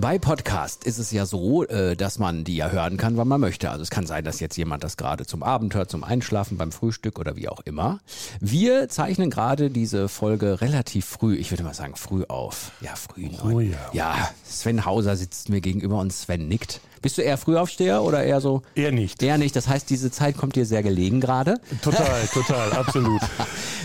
Bei 0.00 0.18
Podcast 0.18 0.84
ist 0.84 0.96
es 0.96 1.10
ja 1.10 1.26
so, 1.26 1.64
äh, 1.66 1.94
dass 1.94 2.18
man 2.18 2.42
die 2.42 2.56
ja 2.56 2.70
hören 2.70 2.96
kann, 2.96 3.18
wann 3.18 3.28
man 3.28 3.38
möchte. 3.38 3.68
Also 3.68 3.82
es 3.82 3.90
kann 3.90 4.06
sein, 4.06 4.24
dass 4.24 4.40
jetzt 4.40 4.56
jemand 4.56 4.82
das 4.82 4.96
gerade 4.96 5.26
zum 5.26 5.42
Abend 5.42 5.74
hört, 5.74 5.90
zum 5.90 6.04
Einschlafen, 6.04 6.56
beim 6.56 6.72
Frühstück 6.72 7.18
oder 7.18 7.36
wie 7.36 7.50
auch 7.50 7.60
immer. 7.66 7.98
Wir 8.40 8.88
zeichnen 8.88 9.28
gerade 9.28 9.68
diese 9.68 10.08
Folge 10.08 10.62
relativ 10.62 11.04
früh, 11.04 11.36
ich 11.36 11.50
würde 11.50 11.64
mal 11.64 11.74
sagen 11.74 11.96
früh 11.96 12.24
auf. 12.28 12.72
Ja, 12.80 12.94
früh. 12.96 13.28
Oh 13.44 13.60
ja. 13.60 13.76
Ja, 13.92 14.30
Sven 14.42 14.86
Hauser 14.86 15.16
sitzt 15.16 15.50
mir 15.50 15.60
gegenüber 15.60 15.98
und 15.98 16.14
Sven 16.14 16.48
nickt. 16.48 16.80
Bist 17.02 17.16
du 17.16 17.22
eher 17.22 17.38
Frühaufsteher 17.38 18.02
oder 18.02 18.22
eher 18.22 18.40
so? 18.40 18.62
Eher 18.74 18.92
nicht. 18.92 19.22
Eher 19.22 19.38
nicht. 19.38 19.56
Das 19.56 19.68
heißt, 19.68 19.88
diese 19.88 20.10
Zeit 20.10 20.36
kommt 20.36 20.56
dir 20.56 20.66
sehr 20.66 20.82
gelegen 20.82 21.20
gerade. 21.20 21.60
Total, 21.82 22.26
total, 22.32 22.72
absolut. 22.72 23.22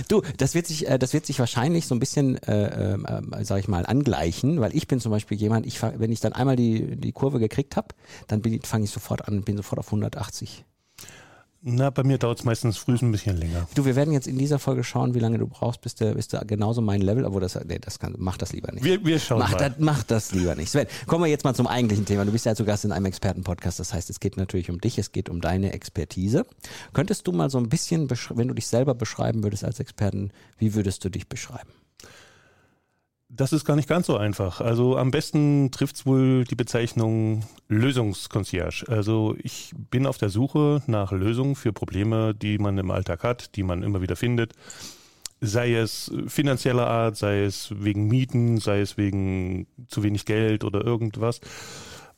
Du, 0.07 0.21
das 0.37 0.53
wird 0.53 0.67
sich, 0.67 0.87
äh, 0.87 0.99
das 0.99 1.13
wird 1.13 1.25
sich 1.25 1.39
wahrscheinlich 1.39 1.87
so 1.87 1.95
ein 1.95 1.99
bisschen, 1.99 2.37
äh, 2.43 2.93
äh, 2.93 2.97
sag 3.43 3.59
ich 3.59 3.67
mal, 3.67 3.85
angleichen, 3.85 4.59
weil 4.59 4.75
ich 4.75 4.87
bin 4.87 4.99
zum 4.99 5.11
Beispiel 5.11 5.37
jemand, 5.37 5.65
ich, 5.65 5.81
wenn 5.81 6.11
ich 6.11 6.19
dann 6.19 6.33
einmal 6.33 6.55
die, 6.55 6.97
die 6.97 7.11
Kurve 7.11 7.39
gekriegt 7.39 7.77
habe, 7.77 7.87
dann 8.27 8.41
fange 8.63 8.85
ich 8.85 8.91
sofort 8.91 9.27
an, 9.27 9.43
bin 9.43 9.55
sofort 9.57 9.79
auf 9.79 9.87
180. 9.87 10.65
Na, 11.67 11.89
bei 11.89 12.03
mir 12.03 12.19
dauert 12.19 12.37
es 12.37 12.45
meistens 12.45 12.77
früh 12.77 12.95
ein 13.01 13.11
bisschen 13.11 13.37
länger. 13.37 13.67
Du, 13.73 13.85
wir 13.85 13.95
werden 13.95 14.13
jetzt 14.13 14.27
in 14.27 14.37
dieser 14.37 14.59
Folge 14.59 14.83
schauen, 14.83 15.15
wie 15.15 15.19
lange 15.19 15.39
du 15.39 15.47
brauchst, 15.47 15.81
bis 15.81 15.95
du, 15.95 16.13
bis 16.13 16.27
du 16.27 16.37
genauso 16.45 16.79
mein 16.79 17.01
Level, 17.01 17.25
obwohl 17.25 17.41
das, 17.41 17.55
nee, 17.65 17.79
das 17.79 17.97
kann, 17.97 18.13
mach 18.19 18.37
das 18.37 18.53
lieber 18.53 18.71
nicht. 18.71 18.83
Wir, 18.83 19.03
wir 19.03 19.17
schauen 19.17 19.39
Mach 19.39 19.51
mal. 19.53 19.57
das, 19.57 19.71
mach 19.79 20.03
das 20.03 20.31
lieber 20.31 20.53
nicht. 20.53 20.69
Sven, 20.69 20.85
kommen 21.07 21.23
wir 21.23 21.29
jetzt 21.31 21.43
mal 21.43 21.55
zum 21.55 21.65
eigentlichen 21.65 22.05
Thema. 22.05 22.23
Du 22.23 22.31
bist 22.31 22.45
ja 22.45 22.53
zu 22.53 22.65
Gast 22.65 22.85
in 22.85 22.91
einem 22.91 23.07
Expertenpodcast. 23.07 23.79
Das 23.79 23.95
heißt, 23.95 24.11
es 24.11 24.19
geht 24.19 24.37
natürlich 24.37 24.69
um 24.69 24.79
dich, 24.79 24.99
es 24.99 25.11
geht 25.11 25.27
um 25.27 25.41
deine 25.41 25.73
Expertise. 25.73 26.45
Könntest 26.93 27.25
du 27.25 27.31
mal 27.31 27.49
so 27.49 27.57
ein 27.57 27.67
bisschen, 27.67 28.07
wenn 28.11 28.47
du 28.47 28.53
dich 28.53 28.67
selber 28.67 28.93
beschreiben 28.93 29.41
würdest 29.41 29.63
als 29.63 29.79
Experten, 29.79 30.29
wie 30.59 30.75
würdest 30.75 31.03
du 31.03 31.09
dich 31.09 31.27
beschreiben? 31.27 31.71
Das 33.29 33.53
ist 33.53 33.65
gar 33.65 33.75
nicht 33.75 33.89
ganz 33.89 34.05
so 34.05 34.17
einfach. 34.17 34.61
Also 34.61 34.97
am 34.97 35.11
besten 35.11 35.71
trifft 35.71 35.95
es 35.95 36.05
wohl 36.05 36.43
die 36.43 36.55
Bezeichnung 36.55 37.43
Lösungsconcierge. 37.67 38.85
Also 38.87 39.35
ich 39.41 39.73
bin 39.89 40.05
auf 40.05 40.17
der 40.17 40.29
Suche 40.29 40.83
nach 40.85 41.11
Lösungen 41.11 41.55
für 41.55 41.73
Probleme, 41.73 42.35
die 42.35 42.59
man 42.59 42.77
im 42.77 42.91
Alltag 42.91 43.23
hat, 43.23 43.55
die 43.55 43.63
man 43.63 43.81
immer 43.81 44.01
wieder 44.01 44.15
findet. 44.15 44.53
Sei 45.41 45.73
es 45.73 46.11
finanzieller 46.27 46.87
Art, 46.87 47.17
sei 47.17 47.43
es 47.43 47.73
wegen 47.77 48.07
Mieten, 48.07 48.59
sei 48.59 48.79
es 48.81 48.95
wegen 48.95 49.67
zu 49.87 50.03
wenig 50.03 50.25
Geld 50.25 50.63
oder 50.63 50.85
irgendwas. 50.85 51.41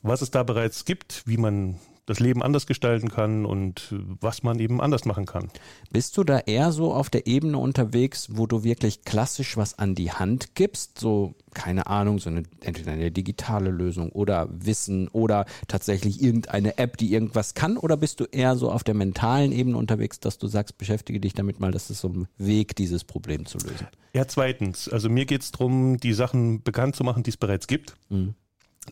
Was 0.02 0.22
es 0.22 0.30
da 0.30 0.42
bereits 0.42 0.84
gibt, 0.84 1.22
wie 1.26 1.38
man 1.38 1.80
das 2.08 2.20
Leben 2.20 2.42
anders 2.42 2.66
gestalten 2.66 3.10
kann 3.10 3.44
und 3.44 3.94
was 4.20 4.42
man 4.42 4.58
eben 4.58 4.80
anders 4.80 5.04
machen 5.04 5.26
kann. 5.26 5.50
Bist 5.90 6.16
du 6.16 6.24
da 6.24 6.38
eher 6.38 6.72
so 6.72 6.94
auf 6.94 7.10
der 7.10 7.26
Ebene 7.26 7.58
unterwegs, 7.58 8.28
wo 8.32 8.46
du 8.46 8.64
wirklich 8.64 9.04
klassisch 9.04 9.58
was 9.58 9.78
an 9.78 9.94
die 9.94 10.10
Hand 10.10 10.54
gibst? 10.54 10.98
So, 10.98 11.34
keine 11.52 11.86
Ahnung, 11.86 12.18
so 12.18 12.30
eine, 12.30 12.44
entweder 12.62 12.92
eine 12.92 13.10
digitale 13.10 13.70
Lösung 13.70 14.10
oder 14.10 14.48
Wissen 14.50 15.08
oder 15.08 15.44
tatsächlich 15.68 16.22
irgendeine 16.22 16.78
App, 16.78 16.96
die 16.96 17.12
irgendwas 17.12 17.52
kann? 17.52 17.76
Oder 17.76 17.98
bist 17.98 18.20
du 18.20 18.24
eher 18.24 18.56
so 18.56 18.70
auf 18.70 18.84
der 18.84 18.94
mentalen 18.94 19.52
Ebene 19.52 19.76
unterwegs, 19.76 20.18
dass 20.18 20.38
du 20.38 20.46
sagst, 20.46 20.78
beschäftige 20.78 21.20
dich 21.20 21.34
damit 21.34 21.60
mal, 21.60 21.72
das 21.72 21.90
ist 21.90 22.00
so 22.00 22.08
ein 22.08 22.28
Weg, 22.38 22.74
dieses 22.74 23.04
Problem 23.04 23.44
zu 23.44 23.58
lösen? 23.58 23.86
Ja, 24.14 24.26
zweitens. 24.26 24.88
Also 24.88 25.10
mir 25.10 25.26
geht 25.26 25.42
es 25.42 25.52
darum, 25.52 25.98
die 25.98 26.14
Sachen 26.14 26.62
bekannt 26.62 26.96
zu 26.96 27.04
machen, 27.04 27.22
die 27.22 27.30
es 27.30 27.36
bereits 27.36 27.66
gibt. 27.66 27.96
Mhm. 28.08 28.34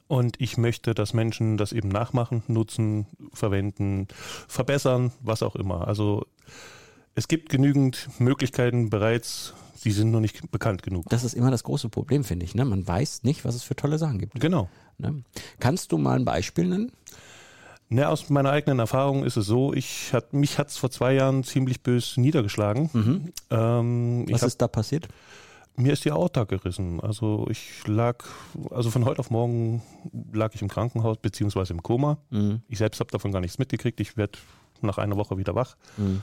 Und 0.09 0.41
ich 0.41 0.57
möchte, 0.57 0.95
dass 0.95 1.15
Menschen 1.15 1.57
das 1.57 1.73
eben 1.73 1.89
nachmachen, 1.89 2.43
nutzen, 2.47 3.07
verwenden, 3.33 4.09
verbessern, 4.49 5.13
was 5.21 5.43
auch 5.43 5.57
immer. 5.57 5.87
Also 5.89 6.27
es 7.15 7.29
gibt 7.29 7.49
genügend 7.49 8.09
Möglichkeiten 8.19 8.91
bereits, 8.91 9.55
sie 9.75 9.91
sind 9.91 10.11
noch 10.11 10.21
nicht 10.21 10.51
bekannt 10.51 10.83
genug. 10.83 11.07
Das 11.09 11.25
ist 11.25 11.35
immer 11.35 11.51
das 11.51 11.65
große 11.65 11.89
Problem, 11.89 12.25
finde 12.25 12.45
ich. 12.45 12.55
Ne? 12.55 12.65
Man 12.65 12.87
weiß 12.87 13.23
nicht, 13.25 13.45
was 13.45 13.55
es 13.55 13.63
für 13.63 13.77
tolle 13.77 13.99
Sachen 13.99 14.19
gibt. 14.19 14.39
Genau. 14.39 14.69
Ne? 14.99 15.23
Kannst 15.59 15.93
du 15.93 15.99
mal 15.99 16.17
ein 16.17 16.25
Beispiel 16.25 16.67
nennen? 16.67 16.93
Ne, 17.89 18.09
aus 18.09 18.31
meiner 18.31 18.51
eigenen 18.51 18.81
Erfahrung 18.81 19.25
ist 19.25 19.37
es 19.37 19.47
so, 19.47 19.73
ich 19.73 20.13
hat, 20.13 20.33
mich 20.33 20.59
hat 20.59 20.71
es 20.71 20.77
vor 20.77 20.91
zwei 20.91 21.15
Jahren 21.15 21.45
ziemlich 21.45 21.83
bös 21.83 22.17
niedergeschlagen. 22.17 23.33
Ähm, 23.51 24.25
ich 24.27 24.35
Was 24.35 24.43
hab, 24.43 24.49
ist 24.49 24.61
da 24.61 24.67
passiert? 24.67 25.09
Mir 25.77 25.93
ist 25.93 26.05
die 26.05 26.11
Aorta 26.13 26.45
gerissen. 26.45 27.01
Also 27.01 27.47
ich 27.51 27.87
lag, 27.87 28.25
also 28.71 28.91
von 28.91 29.05
heute 29.05 29.21
auf 29.21 29.31
morgen 29.31 29.83
lag 30.33 30.55
ich 30.55 30.63
im 30.63 30.69
Krankenhaus 30.69 31.19
beziehungsweise 31.19 31.73
im 31.73 31.83
Koma. 31.83 32.19
Mhm. 32.31 32.63
Ich 32.69 32.79
selbst 32.79 33.01
habe 33.01 33.11
davon 33.11 33.33
gar 33.33 33.41
nichts 33.41 33.59
mitgekriegt. 33.59 34.01
Ich 34.01 34.17
werde 34.17 34.39
nach 34.81 34.99
einer 34.99 35.17
Woche 35.17 35.37
wieder 35.39 35.55
wach 35.55 35.77
Mhm. 35.97 36.23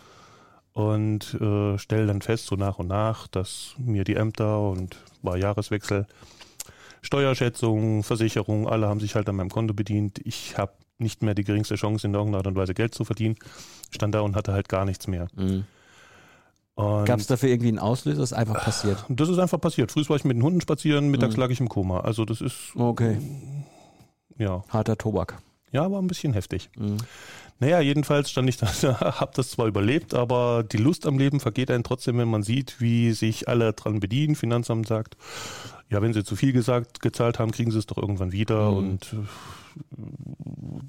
und 0.74 1.34
äh, 1.42 1.78
stelle 1.78 2.08
dann 2.08 2.22
fest, 2.22 2.46
so 2.48 2.56
nach 2.56 2.80
und 2.80 2.88
nach, 2.88 3.28
dass 3.28 3.76
mir 3.78 4.04
die 4.04 4.16
Ämter 4.16 4.60
und 4.70 4.98
war 5.22 5.38
Jahreswechsel, 5.38 6.06
Steuerschätzung, 7.02 8.04
Versicherung, 8.04 8.68
alle 8.68 8.88
haben 8.88 9.00
sich 9.00 9.16
halt 9.16 9.28
an 9.30 9.36
meinem 9.36 9.50
Konto 9.50 9.74
bedient. 9.74 10.20
Ich 10.24 10.58
habe 10.58 10.72
nicht 11.00 11.22
mehr 11.22 11.34
die 11.36 11.44
geringste 11.44 11.76
Chance, 11.76 12.08
in 12.08 12.14
irgendeiner 12.14 12.38
Art 12.40 12.48
und 12.48 12.56
Weise 12.56 12.74
Geld 12.74 12.96
zu 12.96 13.04
verdienen. 13.04 13.36
Stand 13.92 14.16
da 14.16 14.22
und 14.22 14.36
hatte 14.36 14.54
halt 14.54 14.70
gar 14.70 14.86
nichts 14.86 15.08
mehr. 15.08 15.28
Mhm. 15.36 15.66
Gab 16.76 17.20
es 17.20 17.28
dafür 17.28 17.50
irgendwie 17.50 17.68
einen 17.70 17.80
Auslöser? 17.80 18.22
Das 18.22 18.32
ist 18.32 18.38
einfach 18.38 18.64
passiert. 18.64 19.06
das 19.10 19.30
ist 19.30 19.38
einfach 19.38 19.62
passiert. 19.62 19.92
Früh 19.92 20.08
war 20.10 20.16
ich 20.16 20.24
mit 20.26 20.36
den 20.38 20.44
Hunden 20.44 20.60
spazieren, 20.62 21.10
mittags 21.10 21.36
Mhm. 21.36 21.42
lag 21.42 21.50
ich 21.52 21.60
im 21.60 21.70
Koma. 21.70 22.00
Also 22.00 22.26
das 22.26 22.42
ist, 22.42 22.74
Okay, 22.76 23.18
ja, 24.38 24.64
harter 24.70 24.98
Tobak. 24.98 25.38
ja, 25.72 25.90
war 25.92 26.02
ein 26.02 26.08
bisschen 26.08 26.34
heftig. 26.34 26.70
Mhm. 26.78 26.98
Naja, 27.60 27.80
jedenfalls 27.80 28.32
stand 28.32 28.50
ich 28.50 28.58
da, 28.58 28.66
hab 29.20 29.36
das 29.36 29.52
zwar 29.52 29.68
überlebt, 29.68 30.14
aber 30.16 30.64
die 30.64 30.78
Lust 30.78 31.06
am 31.06 31.18
Leben 31.20 31.40
vergeht 31.40 31.70
einem 31.70 31.84
trotzdem, 31.84 32.18
wenn 32.18 32.28
man 32.28 32.42
sieht, 32.44 32.82
wie 32.82 33.12
sich 33.14 33.48
alle 33.48 33.74
dran 33.74 34.00
bedienen. 34.00 34.36
Finanzamt 34.36 34.88
sagt, 34.88 35.16
ja, 35.94 36.02
wenn 36.02 36.14
sie 36.14 36.24
zu 36.24 36.36
viel 36.36 36.52
gesagt, 36.52 37.02
gezahlt 37.02 37.40
haben, 37.40 37.52
kriegen 37.52 37.72
sie 37.72 37.78
es 37.80 37.86
doch 37.86 37.98
irgendwann 37.98 38.32
wieder 38.32 38.72
Mhm. 38.72 38.78
und 38.78 39.14
äh, 39.14 39.18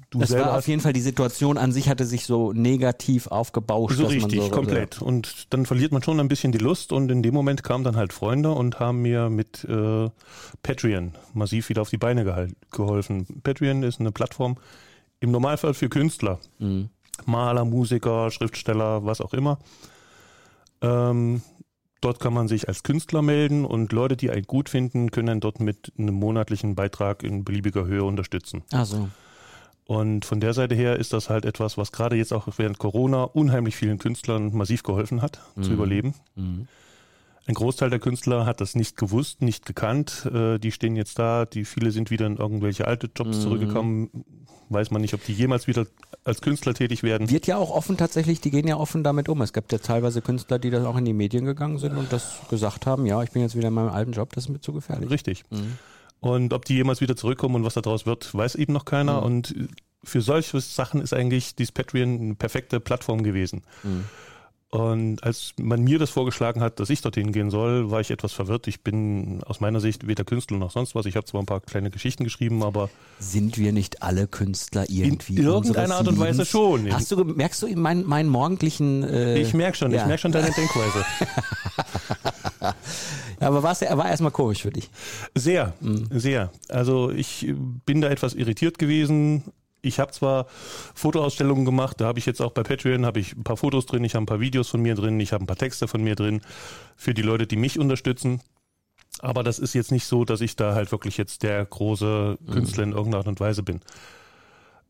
du 0.09 0.19
Das 0.19 0.29
selber 0.29 0.47
war 0.47 0.57
auf 0.57 0.67
jeden 0.67 0.81
Fall, 0.81 0.93
die 0.93 1.01
Situation 1.01 1.57
an 1.57 1.71
sich 1.71 1.89
hatte 1.89 2.05
sich 2.05 2.25
so 2.25 2.53
negativ 2.53 3.27
aufgebauscht. 3.27 3.97
so 3.97 4.05
richtig, 4.05 4.41
so, 4.41 4.49
komplett. 4.49 5.01
Und 5.01 5.53
dann 5.53 5.65
verliert 5.65 5.91
man 5.91 6.03
schon 6.03 6.19
ein 6.19 6.27
bisschen 6.27 6.51
die 6.51 6.57
Lust 6.59 6.91
und 6.91 7.09
in 7.11 7.23
dem 7.23 7.33
Moment 7.33 7.63
kamen 7.63 7.83
dann 7.83 7.95
halt 7.95 8.13
Freunde 8.13 8.51
und 8.51 8.79
haben 8.79 9.01
mir 9.01 9.29
mit 9.29 9.63
äh, 9.65 10.09
Patreon 10.63 11.13
massiv 11.33 11.69
wieder 11.69 11.81
auf 11.81 11.89
die 11.89 11.97
Beine 11.97 12.47
geholfen. 12.71 13.25
Patreon 13.43 13.83
ist 13.83 13.99
eine 13.99 14.11
Plattform 14.11 14.57
im 15.19 15.31
Normalfall 15.31 15.73
für 15.73 15.89
Künstler. 15.89 16.39
Mhm. 16.59 16.89
Maler, 17.25 17.63
Musiker, 17.65 18.29
Schriftsteller, 18.29 19.05
was 19.05 19.21
auch 19.21 19.33
immer. 19.33 19.57
Ähm, 20.81 21.41
dort 22.05 22.19
kann 22.19 22.33
man 22.33 22.47
sich 22.47 22.67
als 22.67 22.83
Künstler 22.83 23.21
melden 23.21 23.65
und 23.65 23.91
Leute, 23.91 24.15
die 24.15 24.29
einen 24.31 24.45
gut 24.45 24.69
finden, 24.69 25.11
können 25.11 25.29
einen 25.29 25.39
dort 25.41 25.59
mit 25.59 25.91
einem 25.97 26.13
monatlichen 26.15 26.75
Beitrag 26.75 27.23
in 27.23 27.43
beliebiger 27.43 27.85
Höhe 27.85 28.03
unterstützen. 28.03 28.63
Ach 28.71 28.85
so. 28.85 29.09
Und 29.87 30.25
von 30.25 30.39
der 30.39 30.53
Seite 30.53 30.73
her 30.75 30.97
ist 30.97 31.13
das 31.13 31.29
halt 31.29 31.45
etwas, 31.45 31.77
was 31.77 31.91
gerade 31.91 32.15
jetzt 32.15 32.33
auch 32.33 32.47
während 32.57 32.79
Corona 32.79 33.23
unheimlich 33.23 33.75
vielen 33.75 33.99
Künstlern 33.99 34.55
massiv 34.55 34.81
geholfen 34.83 35.21
hat, 35.21 35.41
zu 35.61 35.69
Mhm. 35.69 35.75
überleben. 35.75 36.13
Mhm. 36.35 36.67
Ein 37.47 37.53
Großteil 37.53 37.89
der 37.91 37.99
Künstler 37.99 38.45
hat 38.45 38.59
das 38.59 38.73
nicht 38.75 38.97
gewusst, 38.97 39.41
nicht 39.41 39.65
gekannt. 39.65 40.27
Äh, 40.33 40.57
die 40.57 40.71
stehen 40.71 40.95
jetzt 40.95 41.19
da, 41.19 41.45
die 41.45 41.63
viele 41.65 41.91
sind 41.91 42.09
wieder 42.09 42.25
in 42.25 42.37
irgendwelche 42.37 42.87
alte 42.87 43.09
Jobs 43.15 43.37
Mhm. 43.37 43.41
zurückgekommen. 43.41 44.09
Weiß 44.69 44.89
man 44.89 45.01
nicht, 45.01 45.13
ob 45.13 45.23
die 45.23 45.33
jemals 45.33 45.67
wieder 45.67 45.85
als 46.23 46.41
Künstler 46.41 46.73
tätig 46.73 47.03
werden. 47.03 47.29
Wird 47.29 47.45
ja 47.45 47.57
auch 47.57 47.69
offen 47.69 47.97
tatsächlich, 47.97 48.41
die 48.41 48.49
gehen 48.49 48.67
ja 48.67 48.77
offen 48.77 49.03
damit 49.03 49.29
um. 49.29 49.41
Es 49.43 49.53
gibt 49.53 49.71
ja 49.71 49.77
teilweise 49.77 50.23
Künstler, 50.23 50.57
die 50.57 50.71
dann 50.71 50.87
auch 50.87 50.97
in 50.97 51.05
die 51.05 51.13
Medien 51.13 51.45
gegangen 51.45 51.77
sind 51.77 51.95
und 51.95 52.11
das 52.11 52.39
gesagt 52.49 52.87
haben, 52.87 53.05
ja, 53.05 53.21
ich 53.21 53.29
bin 53.29 53.43
jetzt 53.43 53.55
wieder 53.55 53.67
in 53.67 53.75
meinem 53.75 53.89
alten 53.89 54.13
Job, 54.13 54.33
das 54.33 54.45
ist 54.45 54.49
mir 54.49 54.59
zu 54.59 54.73
gefährlich. 54.73 55.11
Richtig. 55.11 55.43
Mhm. 55.51 55.77
Und 56.21 56.51
ob 56.53 56.65
die 56.65 56.73
jemals 56.73 56.99
wieder 56.99 57.15
zurückkommen 57.15 57.53
und 57.53 57.63
was 57.63 57.75
daraus 57.75 58.07
wird, 58.07 58.33
weiß 58.33 58.55
eben 58.55 58.73
noch 58.73 58.85
keiner. 58.85 59.19
Mhm. 59.19 59.25
Und 59.25 59.55
für 60.03 60.21
solche 60.21 60.59
Sachen 60.61 60.99
ist 60.99 61.13
eigentlich 61.13 61.53
dieses 61.55 61.71
Patreon 61.71 62.19
eine 62.19 62.35
perfekte 62.35 62.79
Plattform 62.79 63.21
gewesen. 63.21 63.61
Mhm. 63.83 64.05
Und 64.71 65.23
als 65.23 65.53
man 65.57 65.83
mir 65.83 65.99
das 65.99 66.09
vorgeschlagen 66.09 66.59
hat, 66.59 66.79
dass 66.81 66.89
ich 66.89 66.99
dorthin 67.01 67.31
gehen 67.31 67.49
soll, 67.49 67.91
war 67.91 68.01
ich 68.01 68.11
etwas 68.11 68.33
verwirrt. 68.33 68.67
Ich 68.67 68.81
bin 68.81 69.41
aus 69.45 69.61
meiner 69.61 69.79
Sicht 69.79 70.05
weder 70.07 70.25
Künstler 70.25 70.57
noch 70.57 70.71
sonst 70.71 70.95
was. 70.95 71.05
Ich 71.05 71.15
habe 71.15 71.25
zwar 71.25 71.41
ein 71.41 71.45
paar 71.45 71.61
kleine 71.61 71.91
Geschichten 71.91 72.25
geschrieben, 72.25 72.61
aber 72.61 72.89
Sind 73.19 73.57
wir 73.57 73.71
nicht 73.71 74.01
alle 74.03 74.27
Künstler 74.27 74.85
irgendwie? 74.89 75.37
in 75.37 75.43
irgendeiner 75.43 75.95
Art 75.95 76.07
und 76.09 76.19
Weise 76.19 76.39
Lebens? 76.39 76.49
schon. 76.49 76.91
Hast 76.91 77.09
du, 77.11 77.23
merkst 77.23 77.61
du 77.61 77.67
in 77.67 77.79
meinen, 77.79 78.05
meinen 78.05 78.27
morgendlichen, 78.27 79.03
äh, 79.03 79.37
ich 79.39 79.53
merke 79.53 79.77
schon, 79.77 79.91
ja. 79.91 80.01
ich 80.01 80.07
merke 80.07 80.21
schon 80.23 80.31
deine 80.33 80.51
Denkweise. 80.51 81.05
aber 83.39 83.63
war's, 83.63 83.81
er 83.81 83.97
war 83.97 84.09
erstmal 84.09 84.31
komisch 84.31 84.61
für 84.63 84.71
dich. 84.71 84.89
Sehr, 85.35 85.73
Mhm. 85.79 86.07
sehr. 86.11 86.51
Also 86.69 87.11
ich 87.11 87.53
bin 87.85 88.01
da 88.01 88.09
etwas 88.09 88.33
irritiert 88.33 88.77
gewesen. 88.77 89.43
Ich 89.85 89.99
habe 89.99 90.11
zwar 90.11 90.47
Fotoausstellungen 90.93 91.65
gemacht, 91.65 92.01
da 92.01 92.05
habe 92.05 92.19
ich 92.19 92.25
jetzt 92.25 92.41
auch 92.41 92.51
bei 92.51 92.63
Patreon 92.63 93.05
habe 93.05 93.19
ich 93.19 93.35
ein 93.35 93.43
paar 93.43 93.57
Fotos 93.57 93.85
drin, 93.85 94.03
ich 94.03 94.15
habe 94.15 94.23
ein 94.23 94.27
paar 94.27 94.39
Videos 94.39 94.69
von 94.69 94.81
mir 94.81 94.95
drin, 94.95 95.19
ich 95.19 95.33
habe 95.33 95.43
ein 95.43 95.47
paar 95.47 95.57
Texte 95.57 95.87
von 95.87 96.03
mir 96.03 96.15
drin 96.15 96.41
für 96.95 97.13
die 97.13 97.21
Leute, 97.21 97.47
die 97.47 97.55
mich 97.55 97.79
unterstützen. 97.79 98.41
Aber 99.19 99.43
das 99.43 99.59
ist 99.59 99.73
jetzt 99.73 99.91
nicht 99.91 100.05
so, 100.05 100.25
dass 100.25 100.41
ich 100.41 100.55
da 100.55 100.75
halt 100.75 100.91
wirklich 100.91 101.17
jetzt 101.17 101.43
der 101.43 101.63
große 101.65 102.37
Künstler 102.51 102.83
in 102.83 102.91
irgendeiner 102.91 103.19
Art 103.19 103.27
und 103.27 103.39
Weise 103.39 103.63
bin. 103.63 103.79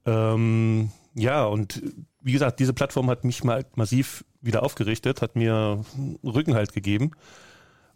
Ähm, 0.05 0.91
ja, 1.13 1.45
und 1.45 1.81
wie 2.21 2.31
gesagt, 2.31 2.59
diese 2.59 2.73
Plattform 2.73 3.09
hat 3.09 3.23
mich 3.23 3.43
mal 3.43 3.65
massiv 3.75 4.25
wieder 4.41 4.63
aufgerichtet, 4.63 5.21
hat 5.21 5.35
mir 5.35 5.83
Rückenhalt 6.23 6.73
gegeben. 6.73 7.11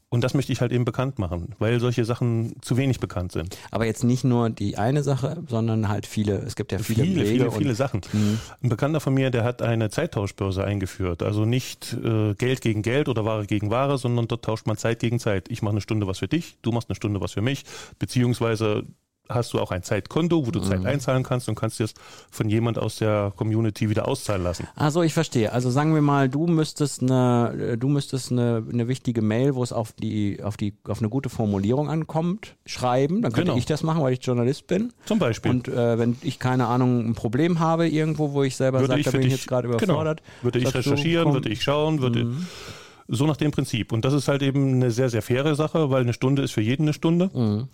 Und 0.10 0.24
das 0.24 0.34
möchte 0.34 0.52
ich 0.52 0.60
halt 0.60 0.72
eben 0.72 0.86
bekannt 0.86 1.20
machen, 1.20 1.54
weil 1.60 1.80
solche 1.80 2.04
Sachen 2.04 2.56
zu 2.62 2.78
wenig 2.78 3.00
bekannt 3.00 3.32
sind. 3.32 3.58
Aber 3.70 3.86
jetzt 3.86 4.04
nicht 4.04 4.24
nur 4.24 4.50
die 4.50 4.78
eine 4.78 5.04
Sache, 5.04 5.44
sondern 5.48 5.88
halt 5.88 6.08
viele, 6.08 6.38
es 6.40 6.56
gibt 6.56 6.72
ja 6.72 6.80
viele 6.80 7.04
Viele, 7.04 7.22
Wege 7.22 7.30
viele, 7.30 7.52
viele 7.52 7.76
Sachen. 7.76 8.02
Mhm. 8.12 8.40
Ein 8.64 8.70
Bekannter 8.70 9.02
von 9.02 9.14
mir, 9.14 9.30
der 9.30 9.44
hat 9.44 9.62
eine 9.62 9.92
Zeittauschbörse 9.92 10.64
eingeführt. 10.64 11.22
Also 11.22 11.46
nicht 11.46 11.96
äh, 12.04 12.34
Geld 12.34 12.62
gegen 12.62 12.82
Geld 12.82 13.08
oder 13.08 13.24
Ware 13.24 13.46
gegen 13.46 13.70
Ware, 13.70 14.00
sondern 14.00 14.28
dort 14.28 14.44
tauscht 14.44 14.66
man 14.66 14.78
Zeit 14.78 15.00
gegen 15.00 15.20
Zeit. 15.20 15.50
Ich 15.52 15.62
mache 15.62 15.74
eine 15.74 15.82
Stunde 15.82 16.08
was 16.08 16.20
für 16.20 16.28
dich, 16.28 16.58
du 16.64 16.72
machst 16.72 16.90
eine 16.90 16.96
Stunde 16.96 17.22
was 17.22 17.34
für 17.34 17.42
mich, 17.42 17.66
beziehungsweise 18.00 18.86
hast 19.30 19.54
du 19.54 19.60
auch 19.60 19.70
ein 19.72 19.84
Zeitkonto, 19.84 20.46
wo 20.48 20.52
du 20.52 20.60
Mhm. 20.60 20.64
Zeit 20.64 20.86
einzahlen 20.86 21.24
kannst 21.24 21.48
und 21.48 21.56
kannst 21.56 21.80
dir 21.80 21.84
es 21.86 21.94
von 22.32 22.50
jemand 22.50 22.80
aus 22.80 22.96
der 22.98 23.32
Community 23.36 23.90
wieder 23.90 24.08
auszahlen 24.08 24.44
lassen. 24.44 24.68
Also 24.76 25.04
ich 25.04 25.14
verstehe. 25.14 25.54
Also 25.54 25.70
sagen 25.70 25.94
wir 25.94 26.02
mal, 26.02 26.30
du 26.30 26.48
müsstest 26.48 27.04
eine, 27.04 27.54
äh, 27.74 27.78
du 27.78 27.88
müsstest 27.90 28.32
eine, 28.32 28.64
eine 28.72 28.88
wichtige 28.88 29.22
Mail, 29.22 29.54
wo 29.56 29.62
es 29.64 29.72
auf 29.72 29.94
die, 29.94 30.42
auf 30.44 30.58
die, 30.58 30.74
auf 30.88 31.00
eine 31.00 31.10
gute 31.10 31.30
Formulierung 31.30 31.90
ankommt, 31.90 32.56
schreiben. 32.66 33.22
Dann 33.22 33.32
könnte 33.32 33.50
Genau. 33.52 33.58
ich 33.58 33.66
das 33.68 33.84
machen, 33.84 34.02
weil 34.02 34.14
ich 34.14 34.26
Journalist 34.26 34.66
bin. 34.68 34.92
Zum 35.06 35.20
Beispiel. 35.20 35.52
Und 35.52 35.68
äh, 35.68 36.00
wenn 36.00 36.18
ich 36.22 36.40
keine 36.40 36.66
Ahnung 36.68 37.08
ein 37.08 37.14
Problem 37.14 37.60
habe 37.60 37.88
irgendwo, 37.88 38.34
wo 38.34 38.42
ich 38.44 38.56
selber 38.56 38.84
sage, 38.86 39.00
ich 39.00 39.06
da 39.06 39.12
bin 39.12 39.22
ich 39.22 39.32
jetzt 39.32 39.48
gerade 39.48 39.68
genau, 39.68 39.78
überfordert, 39.94 40.24
würde 40.42 40.58
ich 40.58 40.66
du, 40.66 40.76
recherchieren, 40.76 41.34
würde 41.34 41.50
ich 41.50 41.62
schauen, 41.62 42.02
würde 42.02 42.24
Mhm. 42.26 42.48
so 43.08 43.26
nach 43.28 43.38
dem 43.38 43.52
Prinzip. 43.52 43.92
Und 43.92 44.06
das 44.06 44.14
ist 44.14 44.28
halt 44.28 44.42
eben 44.42 44.74
eine 44.76 44.90
sehr, 44.92 45.10
sehr 45.10 45.22
faire 45.22 45.54
Sache, 45.56 45.90
weil 45.92 46.02
eine 46.02 46.14
Stunde 46.14 46.42
ist 46.42 46.52
für 46.52 46.62
jeden 46.62 46.84
eine 46.84 46.94
Stunde. 46.94 47.30
Mhm. 47.34 47.68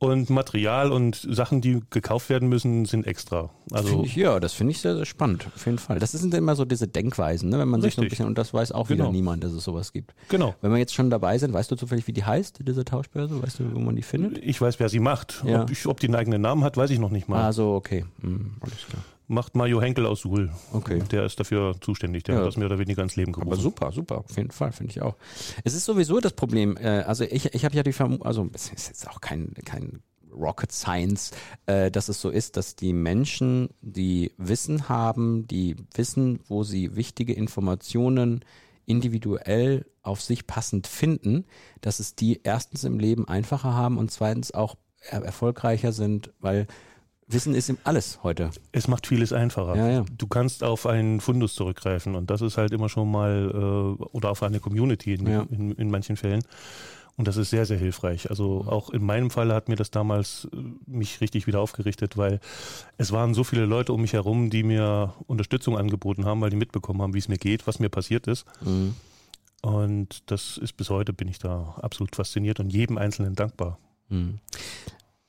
Und 0.00 0.28
Material 0.28 0.92
und 0.92 1.26
Sachen, 1.30 1.60
die 1.60 1.80
gekauft 1.88 2.28
werden 2.28 2.48
müssen, 2.48 2.84
sind 2.84 3.06
extra. 3.06 3.48
Also 3.70 4.02
ich, 4.04 4.16
ja, 4.16 4.38
das 4.40 4.52
finde 4.52 4.72
ich 4.72 4.80
sehr, 4.80 4.96
sehr 4.96 5.06
spannend, 5.06 5.46
auf 5.54 5.64
jeden 5.64 5.78
Fall. 5.78 5.98
Das 5.98 6.12
sind 6.12 6.34
immer 6.34 6.56
so 6.56 6.64
diese 6.66 6.86
Denkweisen, 6.88 7.48
ne? 7.48 7.58
wenn 7.58 7.68
man 7.68 7.80
sich 7.80 7.94
so 7.94 8.00
ein 8.00 8.04
Richtig. 8.04 8.18
bisschen, 8.18 8.26
und 8.26 8.36
das 8.36 8.52
weiß 8.52 8.72
auch 8.72 8.90
wieder 8.90 9.04
Genau. 9.04 9.12
niemand, 9.12 9.44
dass 9.44 9.52
es 9.52 9.64
sowas 9.64 9.92
gibt. 9.92 10.12
genau. 10.28 10.54
Wenn 10.60 10.72
wir 10.72 10.78
jetzt 10.78 10.94
schon 10.94 11.08
dabei 11.10 11.38
sind, 11.38 11.52
weißt 11.54 11.70
du 11.70 11.76
zufällig, 11.76 12.06
wie 12.06 12.12
die 12.12 12.24
heißt, 12.24 12.58
diese 12.66 12.84
Tauschbörse? 12.84 13.40
Weißt 13.42 13.60
du, 13.60 13.74
wo 13.74 13.78
man 13.78 13.96
die 13.96 14.02
findet? 14.02 14.38
Ich 14.38 14.60
weiß, 14.60 14.78
wer 14.80 14.88
sie 14.90 15.00
macht. 15.00 15.42
Ja. 15.46 15.62
Ob, 15.62 15.70
ich, 15.70 15.86
ob 15.86 16.00
die 16.00 16.08
einen 16.08 16.16
eigenen 16.16 16.42
Namen 16.42 16.64
hat, 16.64 16.76
weiß 16.76 16.90
ich 16.90 16.98
noch 16.98 17.10
nicht 17.10 17.28
mal. 17.28 17.40
Ah, 17.42 17.52
so, 17.52 17.72
okay. 17.74 18.04
Hm, 18.20 18.56
alles 18.60 18.86
klar. 18.88 19.02
Macht 19.26 19.54
Mario 19.56 19.80
Henkel 19.80 20.04
aus 20.06 20.20
Suhl. 20.20 20.50
Okay. 20.72 21.02
Der 21.10 21.24
ist 21.24 21.40
dafür 21.40 21.74
zuständig. 21.80 22.24
Der 22.24 22.34
Ja. 22.34 22.40
hat 22.42 22.46
das 22.48 22.56
mehr 22.56 22.66
oder 22.66 22.78
weniger 22.78 23.02
ins 23.02 23.16
Leben 23.16 23.32
gerufen. 23.32 23.52
Aber 23.52 23.60
super, 23.60 23.90
super, 23.92 24.18
auf 24.18 24.36
jeden 24.36 24.50
Fall, 24.50 24.72
finde 24.72 24.90
ich 24.92 25.00
auch. 25.02 25.16
Es 25.64 25.74
ist 25.74 25.84
sowieso 25.86 26.20
das 26.20 26.32
Problem, 26.34 26.76
äh, 26.76 27.00
also 27.06 27.24
ich, 27.24 27.54
ich 27.54 27.64
habe 27.64 27.74
ja 27.74 27.82
die 27.82 27.92
Vermutung, 27.92 28.26
also 28.26 28.48
es 28.52 28.70
ist 28.70 28.88
jetzt 28.88 29.08
auch 29.08 29.20
kein, 29.22 29.54
kein 29.64 30.02
Rocket 30.30 30.72
Science, 30.72 31.30
äh, 31.66 31.90
dass 31.90 32.08
es 32.08 32.20
so 32.20 32.28
ist, 32.28 32.56
dass 32.56 32.76
die 32.76 32.92
Menschen, 32.92 33.70
die 33.80 34.32
Wissen 34.36 34.88
haben, 34.88 35.46
die 35.46 35.76
wissen, 35.94 36.40
wo 36.48 36.62
sie 36.64 36.96
wichtige 36.96 37.32
Informationen 37.32 38.44
individuell 38.86 39.86
auf 40.02 40.20
sich 40.20 40.46
passend 40.46 40.86
finden, 40.86 41.44
dass 41.80 41.98
es 42.00 42.14
die 42.14 42.40
erstens 42.42 42.84
im 42.84 42.98
Leben 42.98 43.26
einfacher 43.26 43.72
haben 43.74 43.96
und 43.96 44.10
zweitens 44.10 44.52
auch 44.52 44.76
er 45.00 45.22
erfolgreicher 45.22 45.92
sind, 45.92 46.32
weil 46.40 46.66
Wissen 47.26 47.54
ist 47.54 47.72
alles 47.84 48.20
heute. 48.22 48.50
Es 48.72 48.86
macht 48.88 49.06
vieles 49.06 49.32
einfacher. 49.32 49.76
Ja, 49.76 49.88
ja. 49.88 50.04
Du 50.16 50.26
kannst 50.26 50.62
auf 50.62 50.86
einen 50.86 51.20
Fundus 51.20 51.54
zurückgreifen 51.54 52.14
und 52.14 52.30
das 52.30 52.42
ist 52.42 52.58
halt 52.58 52.72
immer 52.72 52.88
schon 52.88 53.10
mal, 53.10 53.50
äh, 53.50 54.02
oder 54.04 54.30
auf 54.30 54.42
eine 54.42 54.60
Community 54.60 55.14
in, 55.14 55.26
Ja. 55.26 55.46
in, 55.50 55.72
in 55.72 55.90
manchen 55.90 56.16
Fällen. 56.16 56.42
Und 57.16 57.28
das 57.28 57.36
ist 57.36 57.50
sehr, 57.50 57.64
sehr 57.64 57.78
hilfreich. 57.78 58.28
Also 58.28 58.64
auch 58.68 58.90
in 58.90 59.04
meinem 59.06 59.30
Fall 59.30 59.52
hat 59.54 59.68
mir 59.68 59.76
das 59.76 59.90
damals 59.90 60.48
äh, 60.52 60.56
mich 60.86 61.20
richtig 61.20 61.46
wieder 61.46 61.60
aufgerichtet, 61.60 62.16
weil 62.16 62.40
es 62.98 63.12
waren 63.12 63.34
so 63.34 63.44
viele 63.44 63.66
Leute 63.66 63.92
um 63.92 64.00
mich 64.00 64.12
herum, 64.14 64.50
die 64.50 64.64
mir 64.64 65.14
Unterstützung 65.26 65.78
angeboten 65.78 66.24
haben, 66.24 66.40
weil 66.40 66.50
die 66.50 66.56
mitbekommen 66.56 67.00
haben, 67.02 67.14
wie 67.14 67.18
es 67.18 67.28
mir 67.28 67.38
geht, 67.38 67.66
was 67.66 67.78
mir 67.78 67.88
passiert 67.88 68.26
ist. 68.26 68.44
Mhm. 68.62 68.94
Und 69.62 70.30
das 70.30 70.58
ist 70.58 70.76
bis 70.76 70.90
heute 70.90 71.12
bin 71.14 71.28
ich 71.28 71.38
da 71.38 71.76
absolut 71.80 72.16
fasziniert 72.16 72.60
und 72.60 72.70
jedem 72.70 72.98
Einzelnen 72.98 73.34
dankbar. 73.34 73.78
Hm. 74.10 74.38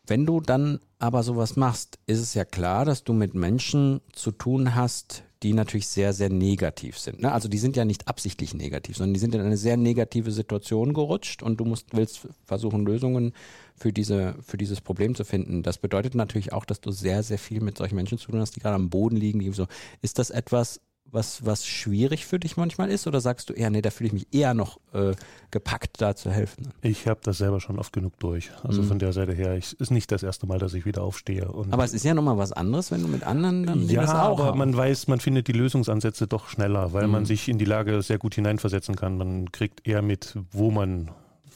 Wenn 0.08 0.26
du 0.26 0.40
dann 0.40 0.80
aber 1.00 1.24
sowas 1.24 1.56
machst, 1.56 2.00
ist 2.08 2.20
es 2.20 2.34
ja 2.34 2.46
klar, 2.46 2.86
dass 2.86 3.04
du 3.04 3.14
mit 3.14 3.34
Menschen 3.34 4.02
zu 4.14 4.32
tun 4.32 4.76
hast, 4.76 5.24
die 5.44 5.54
natürlich 5.54 5.88
sehr, 5.88 6.14
sehr 6.14 6.30
negativ 6.30 6.98
sind. 6.98 7.22
Ne? 7.22 7.32
Also 7.32 7.48
die 7.48 7.58
sind 7.58 7.76
ja 7.76 7.86
nicht 7.86 8.08
absichtlich 8.08 8.54
negativ, 8.54 8.98
sondern 8.98 9.14
die 9.14 9.20
sind 9.20 9.36
in 9.36 9.42
eine 9.42 9.58
sehr 9.58 9.78
negative 9.78 10.32
Situation 10.32 10.94
gerutscht 10.94 11.44
und 11.44 11.60
du 11.60 11.66
musst, 11.66 11.96
willst 11.96 12.28
versuchen, 12.46 12.86
Lösungen 12.86 13.34
für, 13.76 13.94
diese, 13.94 14.36
für 14.42 14.58
dieses 14.58 14.82
Problem 14.82 15.14
zu 15.14 15.24
finden. 15.24 15.62
Das 15.62 15.78
bedeutet 15.78 16.16
natürlich 16.16 16.54
auch, 16.54 16.66
dass 16.66 16.82
du 16.82 16.92
sehr, 16.92 17.22
sehr 17.22 17.38
viel 17.38 17.62
mit 17.62 17.78
solchen 17.78 17.96
Menschen 17.96 18.18
zu 18.18 18.32
tun 18.32 18.40
hast, 18.40 18.56
die 18.56 18.60
gerade 18.60 18.76
am 18.76 18.90
Boden 18.90 19.18
liegen. 19.18 19.40
Die 19.40 19.52
so. 19.52 19.68
Ist 20.02 20.18
das 20.18 20.30
etwas, 20.30 20.82
was, 21.12 21.46
was 21.46 21.66
schwierig 21.66 22.26
für 22.26 22.40
dich 22.40 22.58
manchmal 22.58 22.90
ist? 22.90 23.08
Oder 23.08 23.22
sagst 23.22 23.50
du 23.50 23.54
eher, 23.54 23.70
nee, 23.70 23.82
da 23.82 23.90
fühle 23.90 24.08
ich 24.08 24.14
mich 24.14 24.28
eher 24.34 24.54
noch 24.54 24.80
äh, 24.94 25.14
gepackt, 25.52 26.02
da 26.02 26.16
zu 26.16 26.30
helfen? 26.30 26.70
Ich 26.82 27.08
habe 27.08 27.20
das 27.24 27.38
selber 27.38 27.62
schon 27.62 27.80
oft 27.80 27.94
genug 27.94 28.20
durch. 28.20 28.52
Also 28.64 28.82
Mhm. 28.82 28.88
von 28.88 29.00
der 29.00 29.14
Seite 29.14 29.34
her, 29.34 29.54
es 29.56 29.72
ist 29.74 29.92
nicht 29.92 30.12
das 30.12 30.24
erste 30.24 30.46
Mal, 30.46 30.60
dass 30.60 30.74
ich 30.74 30.86
wieder 30.86 31.04
aufstehe. 31.04 31.48
Aber 31.72 31.84
es 31.86 31.94
ist 31.94 32.04
ja 32.04 32.14
nochmal 32.14 32.38
was 32.38 32.52
anderes, 32.52 32.92
wenn 32.92 33.02
du 33.02 33.08
mit 33.08 33.24
anderen 33.24 33.66
dann 33.66 33.88
ja, 33.88 34.02
das 34.02 34.10
auch 34.10 34.16
aber 34.40 34.46
haben. 34.48 34.58
man 34.60 34.76
weiß, 34.76 35.08
man 35.08 35.20
findet 35.22 35.48
die 35.48 35.54
Lösungsansätze 35.54 36.28
doch 36.28 36.50
schneller, 36.50 36.92
weil 36.92 37.06
Mhm. 37.06 37.12
man 37.14 37.26
sich 37.26 37.48
in 37.48 37.58
die 37.60 37.66
Lage 37.66 38.02
sehr 38.02 38.18
gut 38.18 38.36
hineinversetzen 38.36 38.96
kann. 38.98 39.18
Man 39.18 39.52
kriegt 39.52 39.88
eher 39.88 40.02
mit, 40.02 40.36
wo 40.52 40.70
man 40.72 41.12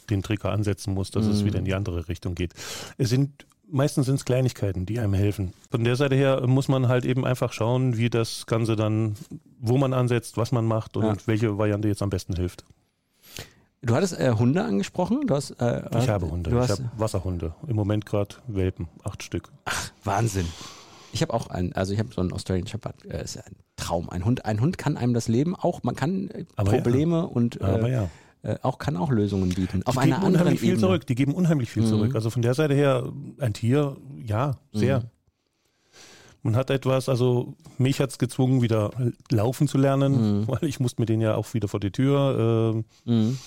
den 0.09 0.23
Trigger 0.23 0.51
ansetzen 0.51 0.93
muss, 0.93 1.11
dass 1.11 1.25
es 1.25 1.41
Mhm. 1.41 1.45
wieder 1.45 1.59
in 1.59 1.65
die 1.65 1.73
andere 1.73 2.07
Richtung 2.07 2.33
geht. 2.33 2.53
Es 2.97 3.09
sind 3.09 3.45
meistens 3.71 4.05
sind 4.07 4.15
es 4.15 4.25
Kleinigkeiten, 4.25 4.85
die 4.85 4.99
einem 4.99 5.13
helfen. 5.13 5.53
Von 5.71 5.83
der 5.83 5.95
Seite 5.95 6.15
her 6.15 6.45
muss 6.47 6.67
man 6.67 6.87
halt 6.87 7.05
eben 7.05 7.25
einfach 7.25 7.53
schauen, 7.53 7.97
wie 7.97 8.09
das 8.09 8.45
Ganze 8.45 8.75
dann, 8.75 9.15
wo 9.59 9.77
man 9.77 9.93
ansetzt, 9.93 10.37
was 10.37 10.51
man 10.51 10.65
macht 10.65 10.97
und 10.97 11.03
Ja. 11.05 11.15
welche 11.25 11.57
Variante 11.57 11.87
jetzt 11.87 12.01
am 12.01 12.09
besten 12.09 12.35
hilft. 12.35 12.63
Du 13.81 13.95
hattest 13.95 14.19
äh, 14.19 14.31
Hunde 14.37 14.63
angesprochen. 14.63 15.25
Du 15.25 15.35
hast, 15.35 15.51
äh, 15.51 15.83
Ich 15.99 16.09
habe 16.09 16.29
Hunde, 16.29 16.49
ich 16.49 16.69
habe 16.69 16.89
Wasserhunde. 16.97 17.53
Im 17.67 17.75
Moment 17.77 18.05
gerade 18.05 18.35
Welpen, 18.47 18.89
acht 19.03 19.23
Stück. 19.23 19.49
Wahnsinn. 20.03 20.47
Ich 21.13 21.21
habe 21.21 21.33
auch 21.33 21.47
einen, 21.47 21.73
also 21.73 21.93
ich 21.93 21.99
habe 21.99 22.09
so 22.13 22.19
einen 22.21 22.33
Australian 22.33 22.67
Shepherd, 22.67 23.05
äh, 23.05 23.23
ist 23.23 23.35
ja 23.35 23.41
ein 23.43 23.55
Traum. 23.77 24.09
Ein 24.09 24.25
Hund, 24.25 24.45
ein 24.45 24.59
Hund 24.59 24.77
kann 24.77 24.97
einem 24.97 25.13
das 25.13 25.27
Leben 25.29 25.55
auch, 25.55 25.81
man 25.83 25.95
kann 25.95 26.29
äh, 26.29 26.45
Aber 26.57 26.73
ja. 26.75 26.81
Probleme 26.81 27.25
und 27.27 27.61
Aber 27.61 27.87
äh, 27.87 27.91
ja. 27.93 28.09
Äh, 28.43 28.55
auch 28.61 28.77
kann 28.79 28.95
auch 28.97 29.09
Lösungen 29.11 29.49
bieten. 29.49 29.83
Auf 29.85 29.95
die 29.95 29.99
einer 30.01 30.15
geben 30.15 30.25
anderen 30.25 30.41
unheimlich 30.41 30.59
viel 30.61 30.69
Ebene. 30.69 30.81
zurück. 30.81 31.07
Die 31.07 31.15
geben 31.15 31.33
unheimlich 31.33 31.69
viel 31.71 31.83
Mhm. 31.83 31.87
zurück. 31.87 32.15
Also 32.15 32.29
von 32.29 32.41
der 32.41 32.53
Seite 32.53 32.73
her, 32.73 33.11
ein 33.39 33.53
Tier, 33.53 33.97
ja, 34.25 34.57
sehr. 34.71 34.99
Mhm. 35.01 35.05
Man 36.41 36.55
hat 36.55 36.69
etwas, 36.69 37.09
also 37.09 37.53
mich 37.77 37.99
hat 37.99 38.11
es 38.11 38.17
gezwungen, 38.17 38.61
wieder 38.61 38.91
laufen 39.29 39.67
zu 39.67 39.77
lernen, 39.77 40.39
Mhm. 40.41 40.47
weil 40.47 40.63
ich 40.63 40.79
musste 40.79 41.01
mit 41.01 41.09
denen 41.09 41.21
ja 41.21 41.35
auch 41.35 41.53
wieder 41.53 41.67
vor 41.67 41.81
die 41.81 41.91
Tür 41.91 42.83
äh, 43.05 43.11
Mhm. 43.11 43.37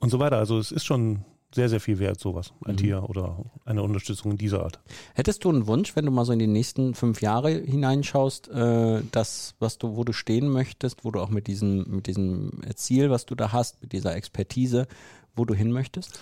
und 0.00 0.10
so 0.10 0.18
weiter. 0.18 0.36
Also 0.38 0.58
es 0.58 0.72
ist 0.72 0.84
schon 0.84 1.20
sehr, 1.54 1.68
sehr 1.68 1.80
viel 1.80 1.98
wert, 1.98 2.20
sowas, 2.20 2.52
ein 2.64 2.72
Mhm. 2.72 2.76
Tier 2.76 3.10
oder 3.10 3.44
eine 3.64 3.82
Unterstützung 3.82 4.32
in 4.32 4.38
dieser 4.38 4.62
Art. 4.62 4.78
Hättest 5.14 5.44
du 5.44 5.48
einen 5.48 5.66
Wunsch, 5.66 5.96
wenn 5.96 6.06
du 6.06 6.12
mal 6.12 6.24
so 6.24 6.32
in 6.32 6.38
die 6.38 6.46
nächsten 6.46 6.94
fünf 6.94 7.20
Jahre 7.22 7.50
hineinschaust, 7.50 8.48
äh, 8.48 9.02
das, 9.10 9.54
was 9.58 9.78
du, 9.78 9.96
wo 9.96 10.04
du 10.04 10.12
stehen 10.12 10.48
möchtest, 10.48 11.04
wo 11.04 11.10
du 11.10 11.20
auch 11.20 11.30
mit 11.30 11.46
diesem, 11.48 11.84
mit 11.88 12.06
diesem 12.06 12.60
Ziel, 12.76 13.10
was 13.10 13.26
du 13.26 13.34
da 13.34 13.52
hast, 13.52 13.82
mit 13.82 13.92
dieser 13.92 14.14
Expertise, 14.14 14.86
wo 15.34 15.44
du 15.44 15.54
hin 15.54 15.72
möchtest? 15.72 16.20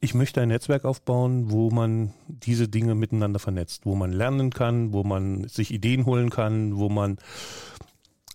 Ich 0.00 0.14
möchte 0.14 0.40
ein 0.42 0.48
Netzwerk 0.48 0.84
aufbauen, 0.84 1.50
wo 1.50 1.70
man 1.70 2.12
diese 2.28 2.68
Dinge 2.68 2.94
miteinander 2.94 3.38
vernetzt, 3.38 3.86
wo 3.86 3.94
man 3.94 4.12
lernen 4.12 4.50
kann, 4.50 4.92
wo 4.92 5.02
man 5.02 5.48
sich 5.48 5.72
Ideen 5.72 6.04
holen 6.04 6.28
kann, 6.30 6.76
wo 6.76 6.88
man 6.88 7.18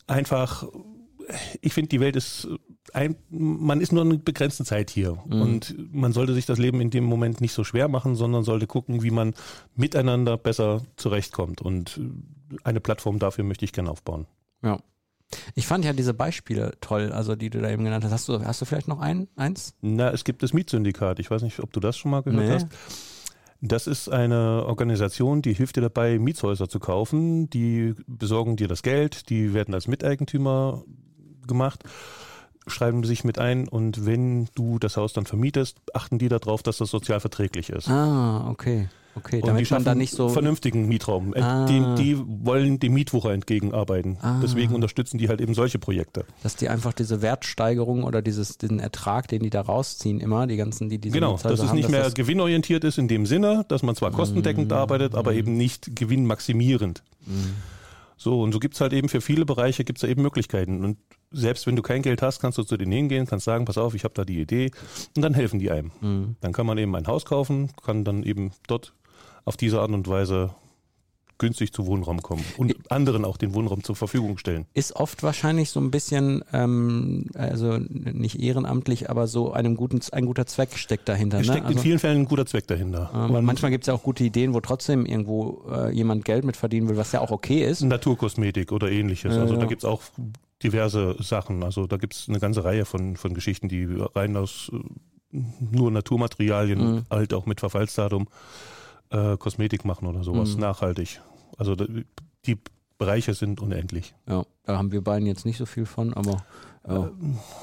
einfach, 0.07 0.67
ich 1.62 1.74
finde, 1.74 1.89
die 1.89 2.00
Welt 2.00 2.15
ist 2.15 2.48
ein, 2.93 3.15
man 3.29 3.81
ist 3.81 3.91
nur 3.91 4.03
eine 4.03 4.17
begrenzte 4.17 4.63
Zeit 4.65 4.89
hier 4.89 5.17
Mhm. 5.27 5.41
und 5.41 5.75
man 5.93 6.12
sollte 6.13 6.33
sich 6.33 6.45
das 6.45 6.57
Leben 6.59 6.81
in 6.81 6.89
dem 6.89 7.03
Moment 7.03 7.39
nicht 7.41 7.53
so 7.53 7.63
schwer 7.63 7.88
machen, 7.88 8.15
sondern 8.15 8.43
sollte 8.43 8.67
gucken, 8.67 9.03
wie 9.03 9.12
man 9.12 9.33
miteinander 9.75 10.38
besser 10.38 10.81
zurechtkommt 10.95 11.62
und 11.62 12.00
eine 12.63 12.79
Plattform 12.79 13.19
dafür 13.19 13.43
möchte 13.43 13.65
ich 13.65 13.74
gerne 13.74 13.91
aufbauen. 13.91 14.25
Ja. 14.63 14.79
Ich 15.53 15.67
fand 15.67 15.86
ja 15.86 15.93
diese 15.93 16.15
Beispiele 16.15 16.71
toll, 16.81 17.12
also 17.12 17.36
die 17.36 17.51
du 17.51 17.62
da 17.62 17.69
eben 17.69 17.83
genannt 17.83 18.03
hast. 18.03 18.12
Hast 18.12 18.27
du, 18.29 18.43
hast 18.43 18.62
du 18.62 18.65
vielleicht 18.65 18.88
noch 18.88 19.00
ein, 19.00 19.27
eins? 19.36 19.75
Na, 19.81 20.09
es 20.09 20.24
gibt 20.24 20.41
das 20.41 20.53
Mietsyndikat. 20.53 21.19
Ich 21.19 21.29
weiß 21.29 21.43
nicht, 21.43 21.59
ob 21.59 21.71
du 21.71 21.79
das 21.79 21.95
schon 21.98 22.09
mal 22.09 22.24
gehört 22.24 22.43
Nee. 22.48 22.53
hast. 22.53 22.67
Das 23.62 23.86
ist 23.86 24.09
eine 24.09 24.65
Organisation, 24.65 25.43
die 25.43 25.53
hilft 25.53 25.75
dir 25.75 25.81
dabei, 25.81 26.17
Mietshäuser 26.17 26.67
zu 26.69 26.79
kaufen. 26.79 27.48
Die 27.51 27.93
besorgen 28.07 28.55
dir 28.55 28.67
das 28.67 28.81
Geld, 28.81 29.29
die 29.29 29.53
werden 29.53 29.75
als 29.75 29.88
Miteigentümer 29.88 30.83
gemacht, 31.50 31.84
schreiben 32.68 33.03
sich 33.03 33.25
mit 33.25 33.38
ein 33.39 33.68
und 33.68 34.06
wenn 34.06 34.48
du 34.56 34.79
das 34.79 34.96
Haus 34.96 35.12
dann 35.12 35.25
vermietest, 35.25 35.77
achten 35.94 36.18
die 36.20 36.29
darauf, 36.29 36.63
dass 36.63 36.77
das 36.77 36.89
sozial 36.89 37.20
verträglich 37.20 37.70
ist. 37.70 37.89
Ah, 37.89 38.48
okay. 38.50 38.88
Okay, 39.15 39.38
Und 39.41 39.48
damit 39.48 39.68
die 39.68 39.74
man 39.74 39.84
da 39.84 39.96
nicht 39.96 40.13
so. 40.13 40.29
vernünftigen 40.29 40.88
Mietraum. 40.88 41.34
Äh, 41.34 41.41
Ah. 41.41 41.65
Die, 41.65 41.82
die 42.01 42.24
wollen 42.46 42.79
dem 42.79 42.94
Mietwucher 42.94 43.34
entgegenarbeiten. 43.34 44.18
Ah. 44.22 44.39
Deswegen 44.41 44.74
unterstützen 44.75 45.18
die 45.18 45.27
halt 45.27 45.41
eben 45.41 45.56
solche 45.56 45.79
Projekte. 45.79 46.25
Dass 46.44 46.56
die 46.56 46.70
einfach 46.70 46.94
diese 46.94 47.22
Wertsteigerung 47.24 48.03
oder 48.03 48.22
dieses, 48.22 48.60
diesen 48.60 48.79
Ertrag, 48.79 49.27
den 49.27 49.41
die 49.41 49.50
da 49.50 49.62
rausziehen, 49.62 50.20
immer, 50.22 50.46
die 50.46 50.56
ganzen, 50.58 50.89
die 50.89 51.00
diese 51.00 51.15
Genau, 51.15 51.32
Mietshäuser 51.34 51.50
dass 51.50 51.60
es 51.62 51.68
haben, 51.70 51.75
nicht 51.75 51.86
dass 51.86 51.91
mehr 51.91 52.03
das- 52.03 52.13
gewinnorientiert 52.13 52.84
ist 52.84 53.00
in 53.00 53.08
dem 53.08 53.25
Sinne, 53.25 53.65
dass 53.68 53.82
man 53.82 53.96
zwar 53.96 54.12
kostendeckend 54.12 54.72
arbeitet, 54.72 55.15
aber 55.15 55.34
eben 55.34 55.58
nicht 55.58 55.96
gewinnmaximierend. 55.96 57.03
So, 58.15 58.41
und 58.41 58.51
so 58.53 58.60
gibt's 58.60 58.79
halt 58.79 58.94
eben 58.94 59.10
für 59.10 59.22
viele 59.22 59.46
Bereiche 59.46 59.84
gibt's 59.84 60.01
da 60.01 60.08
eben 60.08 60.22
Möglichkeiten. 60.22 60.86
Und 60.86 60.98
selbst 61.31 61.67
wenn 61.67 61.75
du 61.75 61.81
kein 61.81 62.01
Geld 62.01 62.21
hast, 62.21 62.39
kannst 62.39 62.57
du 62.57 62.63
zu 62.63 62.77
denen 62.77 62.91
hingehen, 62.91 63.25
kannst 63.25 63.45
sagen, 63.45 63.65
pass 63.65 63.77
auf, 63.77 63.93
ich 63.93 64.03
habe 64.03 64.13
da 64.13 64.25
die 64.25 64.39
Idee 64.39 64.71
und 65.15 65.21
dann 65.21 65.33
helfen 65.33 65.59
die 65.59 65.71
einem. 65.71 65.91
Mhm. 66.01 66.36
Dann 66.41 66.53
kann 66.53 66.65
man 66.65 66.77
eben 66.77 66.95
ein 66.95 67.07
Haus 67.07 67.25
kaufen, 67.25 67.71
kann 67.83 68.03
dann 68.03 68.24
eben 68.24 68.51
dort 68.67 68.93
auf 69.45 69.57
diese 69.57 69.81
Art 69.81 69.91
und 69.91 70.07
Weise 70.07 70.55
günstig 71.39 71.74
zu 71.74 71.88
Wohnraum 71.88 72.21
kommen 72.21 72.43
und 72.57 72.75
anderen 72.91 73.25
auch 73.25 73.38
den 73.38 73.53
Wohnraum 73.53 73.83
zur 73.83 73.95
Verfügung 73.95 74.38
stellen. 74.38 74.65
ist 74.74 74.95
oft 74.95 75.24
wahrscheinlich 75.24 75.69
so 75.69 75.79
ein 75.79 75.89
bisschen, 75.89 76.43
ähm, 76.51 77.27
also 77.33 77.77
nicht 77.77 78.39
ehrenamtlich, 78.41 79.09
aber 79.09 79.25
so 79.25 79.53
einem 79.53 79.75
guten, 79.75 80.01
ein 80.12 80.25
guter 80.25 80.45
Zweck 80.45 80.77
steckt 80.77 81.07
dahinter. 81.07 81.39
Es 81.39 81.48
ne? 81.48 81.53
steckt 81.53 81.67
also, 81.67 81.77
in 81.77 81.83
vielen 81.83 82.00
Fällen 82.00 82.21
ein 82.21 82.25
guter 82.25 82.45
Zweck 82.45 82.67
dahinter. 82.67 83.09
ähm, 83.15 83.36
Und 83.36 83.45
manchmal 83.45 83.71
gibt 83.71 83.86
es 83.86 83.88
ja 83.88 83.93
auch 83.93 84.03
gute 84.03 84.24
Ideen, 84.24 84.53
wo 84.53 84.59
trotzdem 84.59 85.05
irgendwo 85.05 85.63
äh, 85.71 85.91
jemand 85.91 86.25
Geld 86.25 86.43
mit 86.43 86.57
verdienen 86.57 86.89
will, 86.89 86.98
was 86.98 87.13
ja 87.13 87.21
auch 87.21 87.31
okay 87.31 87.65
ist. 87.65 87.81
Naturkosmetik 87.81 88.74
oder 88.74 88.91
ähnliches. 88.91 89.33
Ja, 89.33 89.41
also 89.41 89.53
ja. 89.53 89.62
da 89.62 89.65
gibt's 89.65 89.86
auch 89.86 90.01
diverse 90.63 91.15
Sachen. 91.21 91.63
Also 91.63 91.87
da 91.87 91.97
gibt's 91.97 92.27
eine 92.29 92.39
ganze 92.39 92.63
Reihe 92.63 92.85
von, 92.85 93.15
von 93.17 93.33
Geschichten, 93.33 93.69
die 93.69 93.85
rein 94.15 94.35
aus 94.37 94.71
äh, 94.73 95.39
nur 95.71 95.91
Naturmaterialien, 95.91 96.79
Mhm. 96.95 97.05
halt 97.09 97.33
auch 97.33 97.45
mit 97.45 97.59
Verfallsdatum, 97.59 98.27
äh, 99.11 99.37
Kosmetik 99.37 99.85
machen 99.85 100.07
oder 100.07 100.23
sowas, 100.23 100.55
Mhm. 100.55 100.61
nachhaltig. 100.61 101.21
Also 101.57 101.75
die 102.45 102.57
Bereiche 102.97 103.33
sind 103.33 103.61
unendlich. 103.61 104.13
Ja, 104.27 104.43
da 104.65 104.77
haben 104.77 104.91
wir 104.91 105.01
beiden 105.03 105.25
jetzt 105.27 105.45
nicht 105.45 105.57
so 105.57 105.65
viel 105.65 105.85
von, 105.85 106.13
aber, 106.13 106.43
ja. 106.87 107.09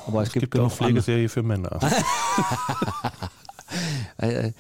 aber 0.07 0.23
es, 0.23 0.29
Es 0.29 0.33
gibt, 0.35 0.45
gibt 0.45 0.57
auch 0.59 0.65
andere. 0.65 0.77
Pflegeserie 0.77 1.29
für 1.29 1.43
Männer. 1.43 1.79
Äh, 4.19 4.53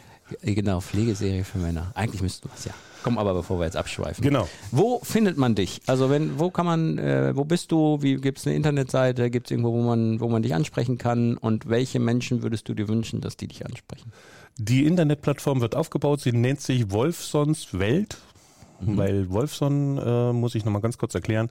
äh, 0.42 0.54
genau, 0.54 0.80
Pflegeserie 0.80 1.44
für 1.44 1.58
Männer. 1.58 1.92
Eigentlich 1.94 2.20
müssten 2.20 2.48
wir 2.48 2.54
es 2.54 2.64
ja. 2.64 2.72
Komm 3.06 3.18
aber, 3.18 3.34
bevor 3.34 3.60
wir 3.60 3.66
jetzt 3.66 3.76
abschweifen. 3.76 4.20
genau. 4.20 4.48
Wo 4.72 4.98
findet 5.04 5.36
man 5.36 5.54
dich? 5.54 5.80
Also 5.86 6.10
wenn, 6.10 6.40
wo 6.40 6.50
kann 6.50 6.66
man, 6.66 6.98
äh, 6.98 7.36
wo 7.36 7.44
bist 7.44 7.70
du? 7.70 8.02
Wie 8.02 8.16
gibt 8.16 8.38
es 8.38 8.46
eine 8.48 8.56
Internetseite? 8.56 9.30
Gibt 9.30 9.46
es 9.46 9.52
irgendwo, 9.52 9.72
wo 9.72 9.80
man, 9.80 10.18
wo 10.18 10.28
man 10.28 10.42
dich 10.42 10.56
ansprechen 10.56 10.98
kann? 10.98 11.36
Und 11.36 11.68
welche 11.68 12.00
Menschen 12.00 12.42
würdest 12.42 12.68
du 12.68 12.74
dir 12.74 12.88
wünschen, 12.88 13.20
dass 13.20 13.36
die 13.36 13.46
dich 13.46 13.64
ansprechen? 13.64 14.10
Die 14.58 14.86
Internetplattform 14.86 15.60
wird 15.60 15.76
aufgebaut. 15.76 16.20
Sie 16.20 16.32
nennt 16.32 16.60
sich 16.60 16.90
Wolfsons 16.90 17.78
Welt. 17.78 18.18
Mhm. 18.80 18.96
Weil 18.96 19.30
Wolfson, 19.30 19.98
äh, 19.98 20.32
muss 20.32 20.56
ich 20.56 20.64
nochmal 20.64 20.82
ganz 20.82 20.98
kurz 20.98 21.14
erklären, 21.14 21.48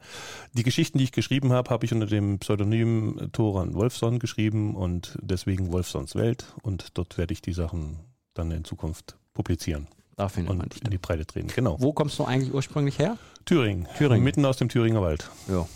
die 0.53 0.63
Geschichten, 0.63 0.97
die 0.97 1.05
ich 1.05 1.12
geschrieben 1.13 1.53
habe, 1.53 1.69
habe 1.69 1.85
ich 1.85 1.93
unter 1.93 2.05
dem 2.05 2.38
Pseudonym 2.38 3.29
Thoran 3.31 3.74
Wolfson 3.74 4.19
geschrieben 4.19 4.75
und 4.75 5.17
deswegen 5.21 5.71
Wolfsons 5.71 6.13
Welt 6.15 6.53
und 6.62 6.89
dort 6.97 7.17
werde 7.17 7.33
ich 7.33 7.41
die 7.41 7.53
Sachen 7.53 7.97
dann 8.35 8.51
in 8.51 8.63
Zukunft 8.63 9.17
publizieren 9.33 9.88
Da 10.15 10.29
findet 10.29 10.55
man 10.55 10.63
und 10.63 10.74
dich. 10.75 10.84
in 10.84 10.91
die 10.91 10.98
Breite 10.98 11.25
drehen. 11.25 11.48
Genau. 11.48 11.75
Wo 11.79 11.91
kommst 11.93 12.17
du 12.19 12.25
eigentlich 12.25 12.53
ursprünglich 12.53 13.00
her? 13.00 13.17
Thüringen. 13.45 13.88
Thüringen. 13.98 14.24
Mitten 14.24 14.45
aus 14.45 14.57
dem 14.57 14.69
Thüringer 14.69 15.01
Wald. 15.01 15.29
Ja. 15.50 15.67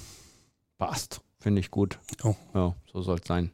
Passt. 0.78 1.22
Finde 1.40 1.60
ich 1.62 1.72
gut. 1.72 2.00
Oh. 2.24 2.36
Ja, 2.54 2.76
so 2.92 3.02
soll 3.02 3.20
es 3.22 3.28
sein. 3.28 3.52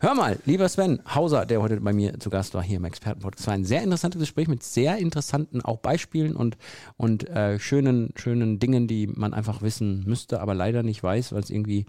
Hör 0.00 0.14
mal, 0.14 0.38
lieber 0.44 0.68
Sven 0.68 1.00
Hauser, 1.14 1.46
der 1.46 1.62
heute 1.62 1.80
bei 1.80 1.92
mir 1.92 2.18
zu 2.20 2.28
Gast 2.28 2.54
war 2.54 2.62
hier 2.62 2.76
im 2.76 2.84
Expertenpodcast. 2.84 3.40
Es 3.40 3.46
war 3.46 3.54
ein 3.54 3.64
sehr 3.64 3.82
interessantes 3.82 4.20
Gespräch 4.20 4.48
mit 4.48 4.62
sehr 4.62 4.98
interessanten 4.98 5.62
auch 5.62 5.78
Beispielen 5.78 6.36
und, 6.36 6.56
und 6.96 7.28
äh, 7.28 7.58
schönen, 7.58 8.12
schönen 8.16 8.58
Dingen, 8.58 8.86
die 8.86 9.06
man 9.06 9.32
einfach 9.32 9.62
wissen 9.62 10.04
müsste, 10.06 10.40
aber 10.40 10.54
leider 10.54 10.82
nicht 10.82 11.02
weiß, 11.02 11.32
weil 11.32 11.40
es 11.40 11.50
irgendwie 11.50 11.86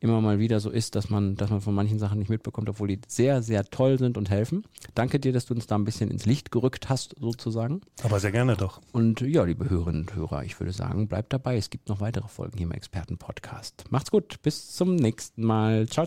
immer 0.00 0.20
mal 0.20 0.38
wieder 0.38 0.60
so 0.60 0.70
ist, 0.70 0.94
dass 0.94 1.10
man, 1.10 1.34
dass 1.34 1.50
man 1.50 1.60
von 1.60 1.74
manchen 1.74 1.98
Sachen 1.98 2.18
nicht 2.18 2.28
mitbekommt, 2.28 2.68
obwohl 2.68 2.88
die 2.88 3.00
sehr, 3.08 3.42
sehr 3.42 3.64
toll 3.64 3.98
sind 3.98 4.16
und 4.16 4.30
helfen. 4.30 4.64
Danke 4.94 5.18
dir, 5.18 5.32
dass 5.32 5.46
du 5.46 5.54
uns 5.54 5.66
da 5.66 5.74
ein 5.74 5.84
bisschen 5.84 6.10
ins 6.10 6.26
Licht 6.26 6.52
gerückt 6.52 6.88
hast, 6.88 7.16
sozusagen. 7.18 7.80
Aber 8.02 8.20
sehr 8.20 8.32
gerne 8.32 8.56
doch. 8.56 8.80
Und 8.92 9.20
ja, 9.20 9.44
liebe 9.44 9.68
Hörerinnen 9.68 10.02
und 10.02 10.14
Hörer, 10.14 10.44
ich 10.44 10.58
würde 10.60 10.72
sagen, 10.72 11.08
bleibt 11.08 11.32
dabei. 11.32 11.56
Es 11.56 11.70
gibt 11.70 11.88
noch 11.88 12.00
weitere 12.00 12.28
Folgen 12.28 12.58
hier 12.58 12.66
im 12.66 12.72
Expertenpodcast. 12.72 13.84
Macht's 13.90 14.10
gut, 14.10 14.40
bis 14.42 14.72
zum 14.72 14.96
nächsten 14.96 15.44
Mal. 15.44 15.88
Ciao, 15.88 16.06